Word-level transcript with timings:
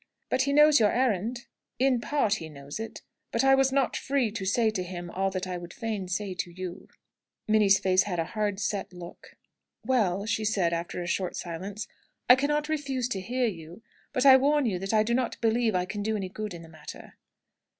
"But 0.31 0.41
he 0.41 0.51
knows 0.51 0.79
your 0.79 0.91
errand?" 0.91 1.45
"In 1.77 2.01
part 2.01 2.37
he 2.37 2.49
knows 2.49 2.79
it. 2.79 3.03
But 3.31 3.43
I 3.43 3.53
was 3.53 3.71
not 3.71 3.95
free 3.95 4.31
to 4.31 4.45
say 4.45 4.71
to 4.71 4.81
him 4.81 5.11
all 5.11 5.29
that 5.29 5.45
I 5.45 5.59
would 5.59 5.75
fain 5.75 6.07
say 6.07 6.33
to 6.33 6.49
you." 6.51 6.87
Minnie's 7.47 7.77
face 7.77 8.01
had 8.01 8.17
a 8.17 8.25
hard 8.25 8.59
set 8.59 8.91
look. 8.93 9.35
"Well," 9.85 10.25
she 10.25 10.43
said, 10.43 10.73
after 10.73 11.03
a 11.03 11.05
short 11.07 11.35
silence, 11.35 11.87
"I 12.27 12.35
cannot 12.35 12.67
refuse 12.67 13.07
to 13.09 13.21
hear 13.21 13.45
you. 13.45 13.83
But 14.11 14.25
I 14.25 14.37
warn 14.37 14.65
you 14.65 14.79
that 14.79 14.91
I 14.91 15.03
do 15.03 15.13
not 15.13 15.39
believe 15.39 15.75
I 15.75 15.85
can 15.85 16.01
do 16.01 16.15
any 16.15 16.29
good 16.29 16.55
in 16.55 16.63
the 16.63 16.67
matter." 16.69 17.13